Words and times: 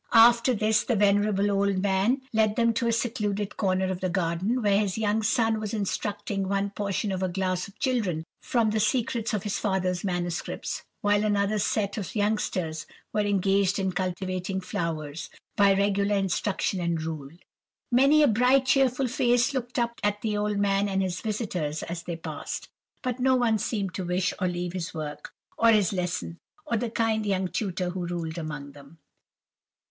"After 0.13 0.55
this, 0.55 0.83
the 0.83 0.95
venerable 0.95 1.51
old 1.51 1.77
man 1.77 2.23
led 2.33 2.55
them 2.55 2.73
to 2.73 2.87
a 2.87 2.91
secluded 2.91 3.55
corner 3.55 3.85
of 3.91 3.99
the 4.01 4.09
garden, 4.09 4.63
where 4.63 4.79
his 4.79 4.97
young 4.97 5.21
son 5.21 5.59
was 5.59 5.75
instructing 5.75 6.49
one 6.49 6.71
portion 6.71 7.11
of 7.11 7.21
a 7.21 7.29
class 7.29 7.67
of 7.67 7.77
children 7.77 8.25
from 8.41 8.71
the 8.71 8.79
secrets 8.79 9.31
of 9.31 9.43
his 9.43 9.59
father's 9.59 10.03
manuscripts, 10.03 10.81
while 11.01 11.23
another 11.23 11.59
set 11.59 11.99
of 11.99 12.15
youngsters 12.15 12.87
were 13.13 13.19
engaged 13.21 13.77
in 13.77 13.91
cultivating 13.91 14.59
flowers, 14.59 15.29
by 15.55 15.71
regular 15.71 16.15
instruction 16.15 16.79
and 16.79 17.03
rule. 17.03 17.29
Many 17.91 18.23
a 18.23 18.27
bright, 18.27 18.65
cheerful 18.65 19.07
face 19.07 19.53
looked 19.53 19.77
up 19.77 19.99
at 20.03 20.23
the 20.23 20.35
old 20.35 20.57
man 20.57 20.89
and 20.89 21.03
his 21.03 21.21
visitors 21.21 21.83
as 21.83 22.01
they 22.01 22.15
passed, 22.15 22.69
but 23.03 23.19
no 23.19 23.35
one 23.35 23.59
seemed 23.59 23.93
to 23.93 24.03
wish 24.05 24.33
to 24.39 24.47
leave 24.47 24.73
his 24.73 24.95
work, 24.95 25.31
or 25.59 25.69
his 25.69 25.93
lesson, 25.93 26.39
or 26.65 26.75
the 26.75 26.89
kind 26.89 27.23
young 27.23 27.47
tutor 27.49 27.91
who 27.91 28.07
ruled 28.07 28.39
among 28.39 28.71
them. 28.71 28.97